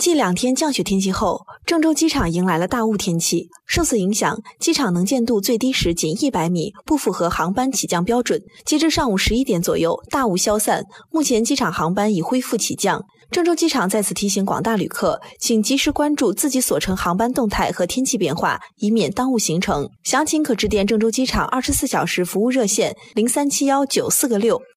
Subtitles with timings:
[0.00, 8.42] 近两天降雪天气后郑州机场迎来了大雾天气受此影响机场能见度最低时仅一百米不符合航班起降标准。
[8.64, 13.04] 截至上午十一点左右大雾消散目前机场航班已恢复起降。
[13.30, 19.86] 郑州机场在此提醒广大旅客请及时关注自己所乘航班动态和天气变化以免耽误行程。
[20.02, 24.62] 详情可致电郑州机场二十四小时服务热线零三七幺九四个六。